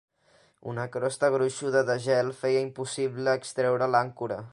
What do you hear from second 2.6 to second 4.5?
impossible extreure l'àncora.